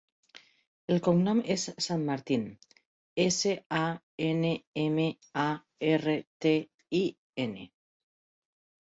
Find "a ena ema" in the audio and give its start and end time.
3.83-5.09